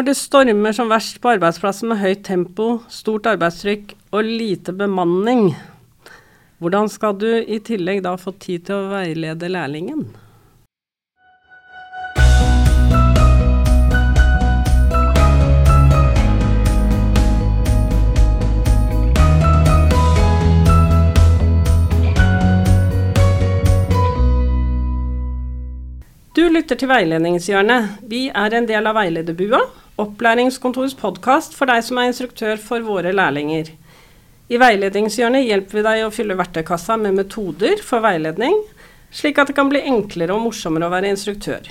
Når 0.00 0.06
det 0.06 0.16
stormer 0.16 0.72
som 0.72 0.88
verst 0.88 1.18
på 1.20 1.28
arbeidsplassen 1.34 1.90
med 1.90 1.98
høyt 2.00 2.22
tempo, 2.24 2.78
stort 2.88 3.26
arbeidstrykk 3.28 3.90
og 4.16 4.24
lite 4.24 4.72
bemanning, 4.72 5.50
hvordan 6.56 6.88
skal 6.88 7.18
du 7.20 7.28
i 7.28 7.58
tillegg 7.60 8.00
da 8.06 8.14
få 8.16 8.32
tid 8.40 8.64
til 8.70 8.78
å 8.78 8.88
veilede 8.94 9.50
lærlingen? 9.52 10.06
Du 26.32 26.46
lytter 26.48 26.80
til 26.80 26.88
Veiledningshjørnet. 26.88 28.00
Vi 28.08 28.30
er 28.32 28.56
en 28.56 28.64
del 28.64 28.88
av 28.88 28.96
Veilederbua, 28.96 29.60
opplæringskontorets 30.00 30.96
podkast 30.98 31.54
for 31.56 31.70
deg 31.70 31.84
som 31.84 32.00
er 32.00 32.10
instruktør 32.10 32.60
for 32.62 32.84
våre 32.86 33.12
lærlinger. 33.12 33.70
I 34.50 34.58
Veiledningshjørnet 34.58 35.46
hjelper 35.46 35.78
vi 35.78 35.84
deg 35.86 36.04
å 36.06 36.14
fylle 36.14 36.38
verktøykassa 36.38 36.96
med 36.98 37.18
metoder 37.18 37.82
for 37.86 38.02
veiledning, 38.02 38.56
slik 39.14 39.38
at 39.38 39.50
det 39.50 39.58
kan 39.58 39.70
bli 39.70 39.84
enklere 39.92 40.34
og 40.34 40.42
morsommere 40.48 40.88
å 40.88 40.94
være 40.94 41.12
instruktør. 41.12 41.70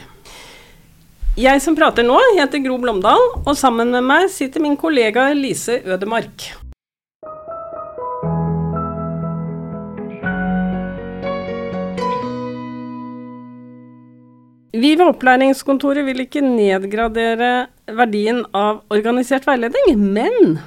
Jeg 1.40 1.62
som 1.64 1.76
prater 1.78 2.04
nå, 2.08 2.18
heter 2.38 2.64
Gro 2.64 2.80
Blomdal, 2.82 3.22
og 3.46 3.54
sammen 3.58 3.94
med 3.96 4.04
meg 4.08 4.26
sitter 4.34 4.64
min 4.64 4.80
kollega 4.80 5.30
Lise 5.36 5.82
Ødemark. 5.88 6.50
Vi 14.80 14.94
ved 14.96 15.08
opplæringskontoret 15.09 16.06
vil 16.08 16.23
ikke 16.23 16.44
nedgradere 16.46 17.68
verdien 17.98 18.44
av 18.56 18.84
organisert 18.94 19.48
veiledning, 19.48 19.98
men 20.14 20.59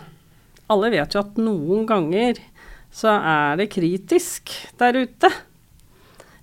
alle 0.73 0.91
vet 0.95 1.15
jo 1.15 1.23
at 1.23 1.39
noen 1.41 1.87
ganger 1.89 2.41
så 2.92 3.14
er 3.17 3.56
det 3.61 3.73
kritisk 3.73 4.53
der 4.81 4.98
ute. 5.05 5.31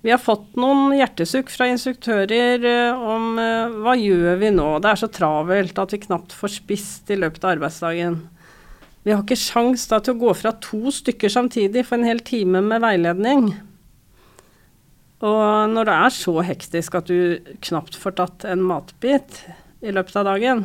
Vi 0.00 0.10
har 0.10 0.20
fått 0.22 0.56
noen 0.56 0.94
hjertesukk 0.96 1.50
fra 1.52 1.68
instruktører 1.68 2.62
eh, 2.64 3.00
om 3.14 3.36
eh, 3.38 3.80
hva 3.84 3.94
gjør 4.00 4.38
vi 4.40 4.52
nå? 4.54 4.68
Det 4.80 4.94
er 4.94 5.00
så 5.02 5.10
travelt 5.12 5.78
at 5.78 5.92
vi 5.92 6.00
knapt 6.06 6.32
får 6.32 6.54
spist 6.54 7.12
i 7.12 7.18
løpet 7.20 7.44
av 7.44 7.52
arbeidsdagen. 7.58 8.16
Vi 9.04 9.12
har 9.12 9.20
ikke 9.20 9.36
sjans 9.36 9.84
da 9.90 10.00
til 10.00 10.16
å 10.16 10.22
gå 10.22 10.32
fra 10.36 10.54
to 10.64 10.92
stykker 10.92 11.32
samtidig 11.32 11.84
for 11.88 11.98
en 11.98 12.08
hel 12.08 12.24
time 12.24 12.64
med 12.64 12.80
veiledning. 12.84 13.52
Og 15.20 15.72
når 15.74 15.88
det 15.88 15.96
er 16.00 16.16
så 16.16 16.34
hektisk 16.48 16.96
at 16.96 17.12
du 17.12 17.52
knapt 17.68 17.96
får 18.00 18.16
tatt 18.16 18.48
en 18.48 18.64
matbit 18.64 19.42
i 19.80 19.92
løpet 19.94 20.16
av 20.20 20.26
dagen, 20.28 20.64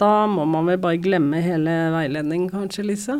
da 0.00 0.26
må 0.30 0.46
man 0.50 0.68
vel 0.70 0.80
bare 0.82 1.00
glemme 1.02 1.42
hele 1.42 1.74
veiledningen 1.94 2.50
kanskje, 2.52 2.86
Lise? 2.86 3.18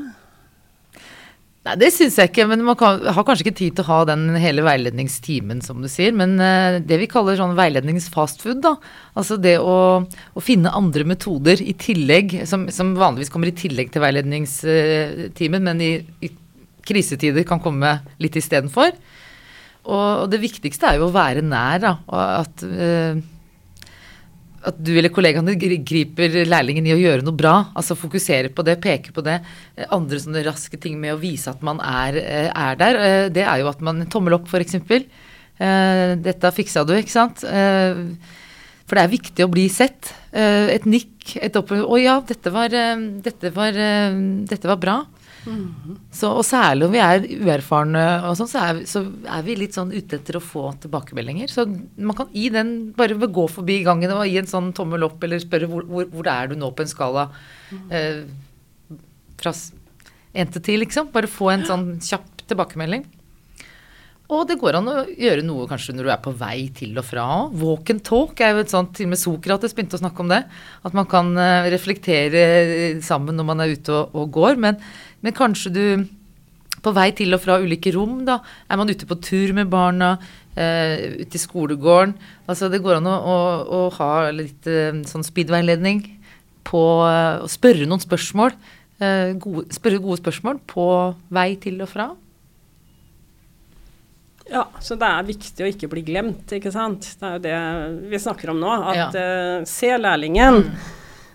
Nei, 1.65 1.79
det 1.81 1.89
syns 1.95 2.19
jeg 2.21 2.29
ikke, 2.29 2.45
men 2.51 2.61
man 2.67 2.77
kan, 2.77 2.99
har 3.17 3.25
kanskje 3.25 3.47
ikke 3.47 3.57
tid 3.57 3.77
til 3.79 3.87
å 3.87 3.89
ha 3.89 3.99
den 4.11 4.27
hele 4.37 4.61
veiledningstimen, 4.67 5.63
som 5.65 5.81
du 5.81 5.89
sier. 5.89 6.13
Men 6.13 6.37
uh, 6.37 6.77
det 6.85 6.99
vi 7.01 7.09
kaller 7.09 7.39
sånn 7.39 7.57
veiledningsfastfood, 7.57 8.61
da. 8.67 8.75
Altså 9.17 9.39
det 9.41 9.55
å, 9.63 9.77
å, 10.05 10.45
finne 10.45 10.75
andre 10.77 11.07
metoder 11.09 11.63
i 11.65 11.73
tillegg, 11.81 12.43
som, 12.51 12.67
som 12.69 12.93
vanligvis 13.01 13.33
kommer 13.33 13.49
i 13.49 13.57
tillegg 13.57 13.95
til 13.95 14.05
veiledningstimen, 14.05 15.71
men 15.71 15.81
i, 15.81 15.93
i 16.21 16.35
krisetider 16.85 17.49
kan 17.49 17.65
komme 17.65 17.97
litt 18.21 18.37
istedenfor. 18.37 18.93
Og, 19.89 20.29
det 20.29 20.45
viktigste 20.45 20.91
er 20.91 21.01
jo 21.01 21.09
å 21.09 21.17
være 21.17 21.41
nær, 21.49 21.81
da. 21.81 21.95
Og 22.13 22.21
at, 22.45 22.67
uh, 22.69 23.25
at 24.69 24.79
du 24.81 24.93
eller 24.97 25.13
kollegaene 25.13 25.55
griper 25.59 26.39
lærlingen 26.49 26.87
i 26.89 26.95
å 26.95 27.01
gjøre 27.01 27.25
noe 27.27 27.37
bra. 27.37 27.55
Altså 27.77 27.97
fokusere 27.99 28.51
på 28.55 28.65
det, 28.67 28.79
peke 28.85 29.13
på 29.15 29.25
det. 29.25 29.39
Eh, 29.77 29.89
andre 29.95 30.21
sånne 30.21 30.45
raske 30.47 30.81
ting 30.81 30.97
med 31.01 31.15
å 31.15 31.21
vise 31.21 31.53
at 31.53 31.65
man 31.67 31.83
er, 31.85 32.19
eh, 32.21 32.49
er 32.49 32.81
der, 32.81 33.01
uh, 33.01 33.27
det 33.33 33.45
er 33.45 33.61
jo 33.61 33.71
at 33.71 33.85
man 33.85 34.07
Tommel 34.11 34.39
opp, 34.39 34.49
f.eks. 34.49 34.81
Dette 35.55 36.51
fiksa 36.51 36.83
du, 36.83 36.97
ikke 36.99 37.15
sant. 37.15 37.45
For 37.45 38.99
det 38.99 39.03
er 39.05 39.13
viktig 39.13 39.45
å 39.45 39.51
bli 39.53 39.69
sett. 39.71 40.11
et 40.35 40.85
nikk, 40.85 41.37
et 41.39 41.55
opp... 41.57 41.71
Å 41.71 41.99
ja, 42.01 42.17
dette 42.27 42.51
var, 42.51 42.75
dette 43.23 43.53
var, 43.55 43.79
dette 44.51 44.67
var 44.67 44.81
bra. 44.83 44.97
Så, 45.45 46.31
og 46.31 46.45
særlig 46.47 46.87
om 46.87 46.95
vi 46.95 47.01
er 47.05 47.27
uerfarne, 47.45 48.03
og 48.29 48.37
sånn, 48.39 48.51
så, 48.51 48.63
er 48.65 48.81
så 48.89 49.03
er 49.37 49.45
vi 49.47 49.57
litt 49.61 49.77
sånn 49.77 49.93
ute 49.93 50.19
etter 50.19 50.39
å 50.39 50.43
få 50.45 50.67
tilbakemeldinger. 50.85 51.53
Så 51.53 51.67
man 51.69 52.17
kan 52.19 52.33
i 52.33 52.49
den 52.53 52.75
bare 52.97 53.19
gå 53.19 53.47
forbi 53.53 53.83
gangen 53.87 54.15
og 54.15 54.25
gi 54.29 54.39
en 54.41 54.51
sånn 54.51 54.73
tommel 54.77 55.07
opp, 55.07 55.21
eller 55.25 55.43
spørre 55.43 55.69
hvor, 55.71 55.87
hvor, 55.91 56.09
hvor 56.13 56.31
er 56.33 56.53
du 56.53 56.57
nå 56.61 56.71
på 56.75 56.87
en 56.87 56.93
skala 56.93 57.29
eh, 57.93 58.25
fra 59.41 59.55
én 60.35 60.55
til 60.55 60.65
ti, 60.65 60.79
liksom. 60.81 61.13
Bare 61.15 61.31
få 61.31 61.53
en 61.53 61.69
sånn 61.69 61.87
kjapp 62.05 62.47
tilbakemelding. 62.49 63.05
Og 64.35 64.49
det 64.51 64.59
går 64.61 64.81
an 64.81 64.91
å 64.91 64.99
gjøre 65.07 65.47
noe 65.47 65.69
kanskje 65.71 65.95
når 65.95 66.09
du 66.09 66.13
er 66.13 66.21
på 66.25 66.35
vei 66.39 66.69
til 66.75 66.99
og 66.99 67.07
fra. 67.07 67.27
Walk 67.63 67.95
and 67.95 68.03
talk 68.07 68.43
er 68.43 68.55
jo 68.55 68.65
et 68.65 68.75
sånt 68.75 68.93
Til 68.99 69.09
og 69.09 69.15
med 69.15 69.23
Sokrates 69.23 69.77
begynte 69.77 69.99
å 69.99 70.03
snakke 70.03 70.25
om 70.25 70.33
det. 70.33 70.43
At 70.85 70.97
man 70.97 71.09
kan 71.11 71.33
eh, 71.39 71.71
reflektere 71.75 72.45
sammen 73.05 73.39
når 73.39 73.49
man 73.53 73.65
er 73.65 73.75
ute 73.77 73.95
og, 73.95 74.15
og 74.19 74.33
går. 74.35 74.61
Men 74.61 74.81
men 75.25 75.33
kanskje 75.33 75.73
du 75.73 75.85
på 76.85 76.93
vei 76.93 77.09
til 77.17 77.33
og 77.33 77.41
fra 77.41 77.57
ulike 77.63 77.95
rom, 77.95 78.19
da. 78.29 78.43
Er 78.69 78.77
man 78.77 78.91
ute 78.93 79.09
på 79.09 79.17
tur 79.25 79.55
med 79.57 79.71
barna, 79.73 80.19
eh, 80.53 81.23
ute 81.25 81.39
i 81.39 81.41
skolegården. 81.41 82.13
Altså 82.45 82.69
det 82.69 82.83
går 82.85 82.99
an 82.99 83.09
å, 83.09 83.15
å, 83.17 83.39
å 83.65 83.81
ha 83.97 84.11
litt 84.37 84.69
eh, 84.69 84.93
sånn 85.09 85.25
speedveiledning 85.25 86.03
på 86.69 86.83
eh, 87.09 87.41
å 87.41 87.49
spørre 87.49 87.89
noen 87.89 88.05
spørsmål. 88.05 88.53
Eh, 89.01 89.33
gode, 89.41 89.65
spørre 89.73 90.03
gode 90.05 90.21
spørsmål 90.21 90.61
på 90.69 90.87
vei 91.33 91.55
til 91.63 91.81
og 91.81 91.89
fra. 91.95 92.11
Ja, 94.51 94.67
så 94.81 94.97
det 95.01 95.09
er 95.09 95.25
viktig 95.25 95.65
å 95.65 95.71
ikke 95.71 95.89
bli 95.93 96.03
glemt, 96.05 96.53
ikke 96.53 96.73
sant. 96.73 97.07
Det 97.21 97.29
er 97.29 97.39
jo 97.39 97.45
det 97.47 98.11
vi 98.13 98.21
snakker 98.21 98.53
om 98.53 98.61
nå. 98.61 98.75
At 98.93 99.17
ja. 99.17 99.25
uh, 99.63 99.65
se 99.69 99.89
lærlingen. 99.97 100.61
Mm. 100.67 100.93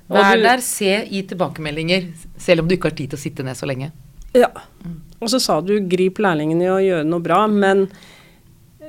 Vær 0.10 0.42
der, 0.42 0.62
se 0.66 0.94
i 1.06 1.24
tilbakemeldinger, 1.30 2.08
selv 2.42 2.64
om 2.64 2.70
du 2.70 2.76
ikke 2.76 2.90
har 2.90 2.98
tid 2.98 3.12
til 3.12 3.20
å 3.20 3.22
sitte 3.22 3.46
ned 3.46 3.58
så 3.58 3.70
lenge. 3.70 3.92
Ja. 4.34 4.50
Og 5.20 5.30
så 5.30 5.42
sa 5.42 5.60
du 5.62 5.76
grip 5.90 6.22
lærlingen 6.22 6.62
i 6.64 6.70
å 6.70 6.80
gjøre 6.82 7.06
noe 7.06 7.22
bra, 7.22 7.44
men 7.50 7.88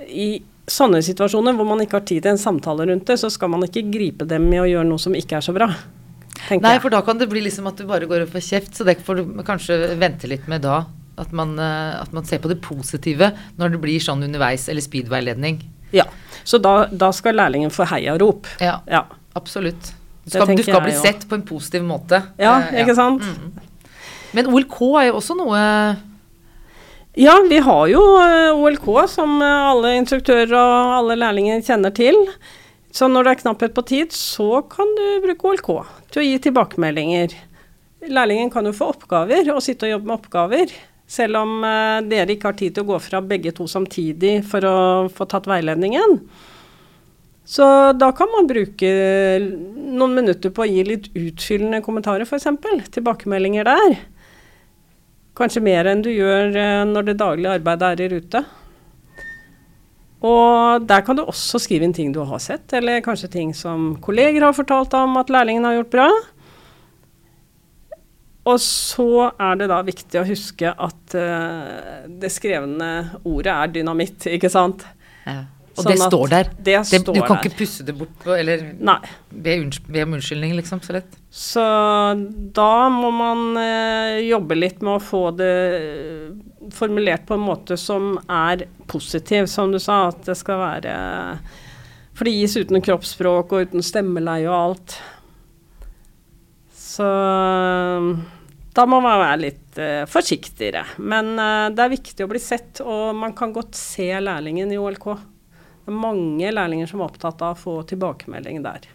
i 0.09 0.31
sånne 0.71 1.03
situasjoner 1.05 1.57
hvor 1.59 1.69
man 1.69 1.83
ikke 1.83 1.99
har 1.99 2.07
tid 2.09 2.25
til 2.25 2.35
en 2.35 2.41
samtale 2.41 2.87
rundt 2.89 3.09
det, 3.11 3.19
så 3.21 3.29
skal 3.33 3.51
man 3.53 3.67
ikke 3.67 3.89
gripe 3.93 4.29
dem 4.29 4.47
i 4.53 4.61
å 4.63 4.69
gjøre 4.69 4.89
noe 4.89 5.03
som 5.03 5.17
ikke 5.17 5.41
er 5.41 5.45
så 5.45 5.55
bra. 5.57 5.69
Nei, 6.51 6.77
for 6.83 6.93
da 6.93 7.03
kan 7.05 7.19
det 7.21 7.29
bli 7.31 7.43
liksom 7.45 7.69
at 7.69 7.79
du 7.79 7.85
bare 7.89 8.09
går 8.11 8.25
og 8.25 8.33
får 8.33 8.47
kjeft, 8.47 8.73
så 8.79 8.87
det 8.87 8.97
får 9.05 9.21
du 9.21 9.43
kanskje 9.47 9.77
vente 10.01 10.31
litt 10.31 10.49
med 10.51 10.65
da. 10.65 10.83
At 11.21 11.33
man, 11.37 11.57
eh, 11.61 12.01
at 12.01 12.13
man 12.17 12.27
ser 12.27 12.41
på 12.43 12.51
det 12.51 12.61
positive 12.65 13.33
når 13.61 13.77
det 13.77 13.81
blir 13.83 14.03
sånn 14.03 14.25
underveis, 14.27 14.69
eller 14.73 14.85
speedveiledning. 14.85 15.61
Ja, 15.95 16.07
så 16.47 16.61
da, 16.63 16.85
da 16.91 17.11
skal 17.13 17.37
lærlingen 17.37 17.73
få 17.75 17.87
heiarop. 17.91 18.49
Ja, 18.63 18.79
ja, 18.89 19.05
absolutt. 19.39 19.93
Du 20.25 20.31
skal, 20.31 20.55
du 20.55 20.63
skal 20.63 20.85
bli 20.85 20.95
sett 20.95 21.27
på 21.29 21.39
en 21.39 21.43
positiv 21.47 21.83
måte. 21.87 22.23
Ja, 22.39 22.61
uh, 22.63 22.79
ikke 22.83 22.95
sant. 22.97 23.25
Mm. 23.25 23.67
Men 24.37 24.49
OLK 24.53 24.77
er 25.01 25.09
jo 25.09 25.19
også 25.19 25.35
noe 25.35 25.61
Ja, 27.19 27.35
vi 27.51 27.59
har 27.67 27.89
jo 27.91 28.03
eh, 28.23 28.55
OLK 28.55 28.87
som 29.11 29.41
alle 29.43 29.97
instruktører 29.99 30.55
og 30.55 30.93
alle 31.01 31.17
lærlinger 31.19 31.65
kjenner 31.67 31.91
til. 31.97 32.17
Så 32.95 33.09
når 33.11 33.27
det 33.27 33.33
er 33.33 33.41
knapphet 33.43 33.75
på 33.75 33.83
tid, 33.87 34.15
så 34.15 34.63
kan 34.71 34.95
du 34.99 35.05
bruke 35.25 35.51
OLK 35.51 35.71
til 36.15 36.23
å 36.23 36.27
gi 36.27 36.39
tilbakemeldinger. 36.47 37.35
Lærlingen 38.11 38.51
kan 38.55 38.67
jo 38.67 38.73
få 38.75 38.93
oppgaver 38.95 39.51
og 39.53 39.61
sitte 39.65 39.89
og 39.89 39.97
jobbe 39.97 40.09
med 40.09 40.17
oppgaver. 40.17 40.73
Selv 41.11 41.41
om 41.41 41.59
uh, 41.65 41.99
dere 42.07 42.37
ikke 42.37 42.53
har 42.53 42.59
tid 42.59 42.77
til 42.77 42.87
å 42.87 42.93
gå 42.93 43.01
fra 43.03 43.23
begge 43.25 43.53
to 43.57 43.67
samtidig 43.71 44.41
for 44.47 44.67
å 44.67 44.79
få 45.11 45.27
tatt 45.31 45.49
veiledningen. 45.51 46.19
Så 47.51 47.67
da 47.99 48.13
kan 48.15 48.31
man 48.31 48.47
bruke 48.47 48.89
noen 49.41 50.15
minutter 50.15 50.53
på 50.55 50.63
å 50.63 50.69
gi 50.71 50.85
litt 50.87 51.09
utfyllende 51.19 51.81
kommentarer, 51.83 52.23
f.eks. 52.23 52.47
Tilbakemeldinger 52.95 53.67
der. 53.67 53.97
Kanskje 55.39 55.63
mer 55.65 55.89
enn 55.91 56.05
du 56.05 56.13
gjør 56.13 56.55
eh, 56.55 56.83
når 56.87 57.09
det 57.09 57.19
daglige 57.19 57.57
arbeidet 57.59 57.89
er 57.89 58.03
i 58.05 58.11
rute. 58.13 58.45
Og 60.21 60.85
der 60.85 61.03
kan 61.03 61.17
du 61.17 61.25
også 61.25 61.59
skrive 61.65 61.87
inn 61.89 61.97
ting 61.97 62.13
du 62.13 62.21
har 62.29 62.43
sett, 62.45 62.69
eller 62.77 63.01
kanskje 63.03 63.33
ting 63.33 63.55
som 63.57 63.95
kolleger 64.05 64.45
har 64.45 64.55
fortalt 64.55 64.95
om 64.99 65.17
at 65.19 65.33
lærlingen 65.33 65.65
har 65.65 65.79
gjort 65.79 65.95
bra. 65.95 66.09
Og 68.51 68.59
så 68.63 69.31
er 69.31 69.61
det 69.61 69.71
da 69.71 69.81
viktig 69.87 70.21
å 70.21 70.27
huske 70.27 70.73
at 70.73 71.17
uh, 71.17 72.05
det 72.21 72.33
skrevne 72.33 72.91
ordet 73.23 73.55
er 73.55 73.73
dynamitt, 73.79 74.27
ikke 74.31 74.51
sant. 74.53 74.87
Ja. 75.27 75.45
Og 75.77 75.85
sånn 75.85 75.93
det 75.93 75.99
står 76.03 76.31
der. 76.33 76.49
Det 76.57 76.75
det, 76.75 77.01
står 77.01 77.15
du 77.15 77.21
kan 77.23 77.37
der. 77.37 77.45
ikke 77.47 77.59
pusse 77.63 77.85
det 77.87 77.95
bort 77.97 78.13
på, 78.25 78.35
eller 78.35 78.65
be, 79.31 79.55
be, 79.87 80.03
om 80.03 80.17
unnskyldning, 80.19 80.57
liksom. 80.59 80.83
Så 80.85 80.97
lett. 80.97 81.15
Så 81.31 81.65
da 82.59 82.75
må 82.93 83.13
man 83.15 83.45
uh, 83.57 84.19
jobbe 84.25 84.59
litt 84.59 84.83
med 84.83 84.99
å 84.99 85.05
få 85.05 85.23
det 85.39 85.55
formulert 86.75 87.25
på 87.29 87.39
en 87.39 87.47
måte 87.47 87.79
som 87.81 88.17
er 88.27 88.67
positiv, 88.91 89.47
som 89.51 89.73
du 89.73 89.79
sa. 89.81 90.09
At 90.11 90.25
det 90.27 90.37
skal 90.41 90.61
være 90.61 90.97
For 92.19 92.29
det 92.29 92.35
gis 92.37 92.59
uten 92.59 92.83
kroppsspråk 92.85 93.55
og 93.55 93.71
uten 93.71 93.87
stemmeleie 93.87 94.51
og 94.51 94.59
alt. 94.59 94.99
Så 96.75 97.07
da 98.77 98.87
må 98.87 99.01
man 99.03 99.19
være 99.19 99.41
litt 99.43 99.79
uh, 99.81 100.05
forsiktigere. 100.11 100.85
Men 101.03 101.35
uh, 101.39 101.69
det 101.75 101.85
er 101.85 101.93
viktig 101.97 102.25
å 102.25 102.31
bli 102.31 102.41
sett, 102.43 102.83
og 102.85 103.17
man 103.19 103.35
kan 103.37 103.55
godt 103.55 103.75
se 103.79 104.09
lærlingen 104.23 104.71
i 104.71 104.79
OLK. 104.79 105.09
Det 105.81 105.91
er 105.91 105.99
mange 105.99 106.53
lærlinger 106.55 106.91
som 106.91 107.03
er 107.03 107.11
opptatt 107.11 107.43
av 107.43 107.57
å 107.57 107.61
få 107.61 107.77
tilbakemelding 107.91 108.63
der. 108.63 108.87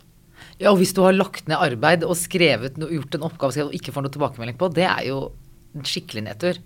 Ja, 0.61 0.71
og 0.71 0.79
hvis 0.79 0.93
du 0.95 1.01
har 1.03 1.15
lagt 1.15 1.49
ned 1.51 1.59
arbeid 1.59 2.05
og 2.07 2.15
skrevet 2.19 2.79
noe, 2.79 2.93
gjort 2.95 3.17
en 3.17 3.27
oppgave 3.27 3.67
og 3.67 3.75
ikke 3.75 3.91
får 3.95 4.05
noe 4.05 4.15
tilbakemelding 4.15 4.59
på, 4.59 4.71
det 4.75 4.87
er 4.87 5.09
jo 5.09 5.19
en 5.75 5.87
skikkelig 5.87 6.23
nedtur. 6.29 6.63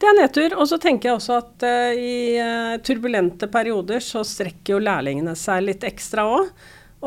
Det 0.00 0.08
er 0.08 0.16
nedtur. 0.18 0.58
Og 0.58 0.66
så 0.66 0.80
tenker 0.82 1.10
jeg 1.10 1.20
også 1.20 1.38
at 1.38 1.66
uh, 1.70 1.94
i 1.94 2.78
turbulente 2.82 3.46
perioder 3.52 4.02
så 4.02 4.26
strekker 4.26 4.74
jo 4.74 4.82
lærlingene 4.82 5.38
seg 5.38 5.68
litt 5.68 5.86
ekstra 5.86 6.26
òg. 6.26 6.50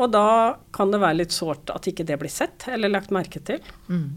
Og 0.00 0.08
da 0.10 0.28
kan 0.74 0.90
det 0.90 1.04
være 1.04 1.20
litt 1.20 1.34
sårt 1.34 1.68
at 1.70 1.84
ikke 1.86 2.06
det 2.08 2.16
blir 2.18 2.32
sett 2.32 2.64
eller 2.72 2.90
lagt 2.96 3.12
merke 3.14 3.44
til. 3.44 3.60
Mm. 3.92 4.08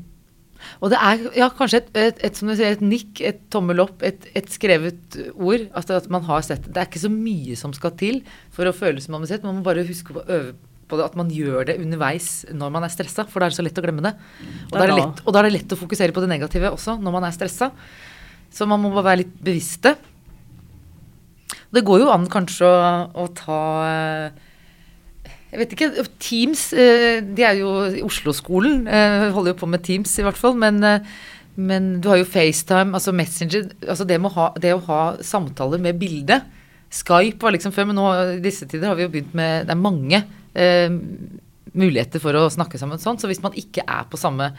Og 0.82 0.92
det 0.94 1.00
er 1.00 1.26
ja, 1.38 1.50
kanskje 1.54 1.82
et, 1.82 1.90
et, 1.98 2.24
et, 2.28 2.38
som 2.38 2.50
du 2.50 2.56
sier, 2.56 2.76
et 2.76 2.84
nikk, 2.84 3.22
et 3.26 3.44
tommel 3.54 3.82
opp, 3.84 4.04
et, 4.06 4.30
et 4.38 4.50
skrevet 4.52 5.20
ord. 5.34 5.68
Altså 5.78 5.98
at 5.98 6.10
man 6.14 6.26
har 6.28 6.46
sett 6.46 6.66
Det 6.70 6.82
er 6.82 6.90
ikke 6.90 7.04
så 7.04 7.12
mye 7.14 7.58
som 7.60 7.76
skal 7.76 7.94
til 8.00 8.24
for 8.54 8.70
å 8.70 8.76
føle 8.76 9.04
som 9.04 9.18
man 9.18 9.26
har 9.26 9.36
sett. 9.36 9.46
Man 9.48 9.60
må 9.60 9.68
bare 9.68 9.86
huske 9.88 10.16
på 10.16 10.24
å 10.24 10.28
øve 10.28 10.56
på 10.88 10.96
det, 10.96 11.04
at 11.04 11.18
man 11.20 11.32
gjør 11.34 11.68
det 11.68 11.78
underveis 11.84 12.46
når 12.56 12.72
man 12.72 12.86
er 12.88 12.92
stressa, 12.94 13.26
for 13.28 13.44
da 13.44 13.48
er 13.48 13.52
det 13.52 13.58
så 13.58 13.66
lett 13.66 13.80
å 13.80 13.84
glemme 13.84 14.06
det. 14.06 14.14
Og, 14.70 14.78
da 14.78 14.86
er 14.86 14.92
det 14.94 15.00
lett, 15.02 15.24
er 15.28 15.48
det 15.48 15.56
lett 15.58 15.74
å 15.76 15.80
fokusere 15.82 16.16
på 16.16 16.24
det 16.24 16.30
negative 16.32 16.72
også 16.72 16.96
når 17.04 17.18
man 17.18 17.28
er 17.28 17.36
stressa. 17.36 17.74
Så 18.48 18.68
man 18.70 18.80
må 18.80 18.94
bare 18.96 19.10
være 19.10 19.22
litt 19.26 19.34
bevisste. 19.44 19.98
Det 21.76 21.84
går 21.84 22.06
jo 22.06 22.12
an 22.14 22.30
kanskje 22.32 22.70
å, 22.70 22.78
å 23.20 23.28
ta 23.36 23.62
jeg 25.52 25.62
vet 25.62 25.74
ikke. 25.74 26.06
Teams 26.20 26.68
eh, 26.76 27.24
De 27.24 27.46
er 27.48 27.62
jo 27.62 27.72
i 27.88 28.04
Oslo-skolen. 28.06 28.84
Eh, 28.88 29.30
holder 29.36 29.54
jo 29.54 29.60
på 29.62 29.70
med 29.72 29.84
Teams, 29.86 30.12
i 30.20 30.26
hvert 30.26 30.40
fall. 30.40 30.58
Men, 30.60 30.82
eh, 30.84 31.06
men 31.56 31.96
du 32.04 32.10
har 32.12 32.20
jo 32.20 32.28
FaceTime, 32.28 32.94
altså 32.98 33.16
Messenger. 33.16 33.70
altså 33.88 34.06
det, 34.08 34.20
ha, 34.36 34.48
det 34.60 34.76
å 34.76 34.84
ha 34.90 35.02
samtaler 35.24 35.82
med 35.82 36.00
bilde. 36.02 36.42
Skype 36.94 37.44
var 37.44 37.56
liksom 37.56 37.74
før, 37.76 37.90
men 37.90 38.00
nå 38.00 38.08
i 38.38 38.44
disse 38.44 38.68
tider 38.68 38.88
har 38.88 38.96
vi 38.96 39.04
jo 39.04 39.12
begynt 39.12 39.34
med 39.36 39.66
Det 39.68 39.74
er 39.74 39.82
mange 39.82 40.22
eh, 40.56 40.92
muligheter 41.78 42.24
for 42.24 42.36
å 42.36 42.48
snakke 42.52 42.80
sammen 42.80 43.02
sånn. 43.02 43.20
Så 43.20 43.32
hvis 43.32 43.44
man 43.44 43.56
ikke 43.58 43.88
er 43.88 44.08
på 44.12 44.20
samme 44.20 44.52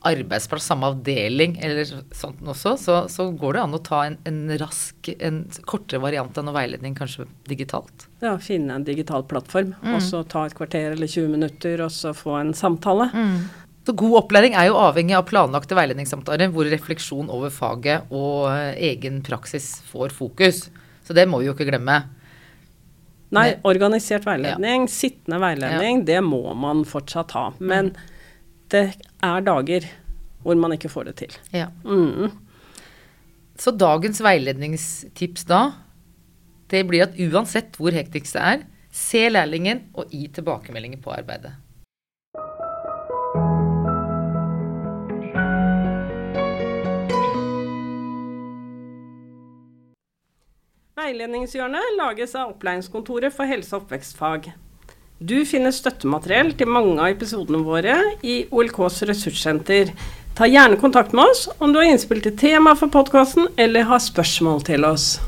arbeidsplass, 0.00 0.64
samme 0.64 0.86
avdeling 0.86 1.58
eller 1.60 1.84
sånt 2.16 2.40
også, 2.48 2.76
så, 2.80 2.96
så 3.12 3.26
går 3.36 3.56
det 3.56 3.62
an 3.62 3.76
å 3.76 3.80
ta 3.84 4.00
en, 4.08 4.16
en, 4.24 4.42
rask, 4.60 5.10
en 5.18 5.42
kortere 5.68 6.00
variant 6.00 6.38
av 6.40 6.46
noe 6.46 6.56
veiledning, 6.56 6.94
kanskje 6.96 7.26
digitalt. 7.48 8.06
Ja, 8.24 8.38
finne 8.40 8.78
en 8.78 8.86
digital 8.86 9.26
plattform, 9.28 9.74
mm. 9.82 9.90
og 9.92 10.04
så 10.04 10.22
ta 10.24 10.46
et 10.48 10.56
kvarter 10.56 10.94
eller 10.94 11.10
20 11.10 11.34
minutter, 11.34 11.82
og 11.84 11.92
så 11.92 12.14
få 12.16 12.38
en 12.38 12.54
samtale. 12.56 13.10
Mm. 13.12 13.34
Så 13.84 13.94
god 14.00 14.16
opplæring 14.22 14.56
er 14.56 14.70
jo 14.70 14.78
avhengig 14.80 15.16
av 15.18 15.26
planlagte 15.28 15.76
veiledningssamtaler 15.76 16.52
hvor 16.54 16.68
refleksjon 16.68 17.28
over 17.32 17.52
faget 17.52 18.08
og 18.12 18.48
eh, 18.52 18.78
egen 18.92 19.20
praksis 19.26 19.78
får 19.90 20.14
fokus. 20.16 20.68
Så 21.04 21.16
det 21.16 21.26
må 21.28 21.42
vi 21.42 21.48
jo 21.50 21.56
ikke 21.56 21.68
glemme. 21.68 21.98
Nei, 23.36 23.50
organisert 23.68 24.24
veiledning, 24.26 24.88
ja. 24.88 24.92
sittende 24.92 25.38
veiledning, 25.42 26.00
ja. 26.00 26.06
det 26.08 26.24
må 26.24 26.42
man 26.56 26.86
fortsatt 26.88 27.36
ha. 27.36 27.44
Men 27.60 27.92
mm 27.92 28.16
det 28.70 28.84
er 29.22 29.44
dager 29.44 29.86
hvor 30.40 30.56
man 30.56 30.72
ikke 30.72 30.88
får 30.88 31.10
det 31.10 31.16
til. 31.20 31.34
Ja. 31.52 31.68
Mm. 31.84 32.30
Så 33.60 33.74
dagens 33.76 34.22
veiledningstips 34.24 35.44
da, 35.50 35.62
det 36.72 36.86
blir 36.88 37.04
at 37.04 37.18
uansett 37.20 37.76
hvor 37.76 37.92
hektisk 37.92 38.38
det 38.38 38.44
er, 38.54 38.62
se 38.90 39.26
lærlingen 39.28 39.90
og 39.94 40.08
gi 40.14 40.24
tilbakemeldinger 40.32 41.02
på 41.02 41.12
arbeidet. 41.12 41.52
Veiledningshjørnet 51.00 51.94
lages 51.98 52.34
av 52.38 52.54
Opplæringskontoret 52.54 53.34
for 53.34 53.48
helse- 53.48 53.76
og 53.76 53.84
oppvekstfag. 53.84 54.52
Du 55.20 55.42
finner 55.44 55.68
støttemateriell 55.68 56.54
til 56.56 56.70
mange 56.72 56.94
av 56.96 57.10
episodene 57.12 57.58
våre 57.60 57.92
i 58.24 58.38
OLKs 58.48 59.02
ressurssenter. 59.10 59.90
Ta 60.32 60.48
gjerne 60.48 60.78
kontakt 60.80 61.12
med 61.12 61.28
oss 61.28 61.42
om 61.58 61.74
du 61.74 61.76
har 61.76 61.90
innspill 61.90 62.22
til 62.24 62.38
tema 62.40 62.72
for 62.72 62.88
podkasten 62.88 63.50
eller 63.60 63.84
har 63.90 64.00
spørsmål 64.00 64.64
til 64.64 64.88
oss. 64.88 65.18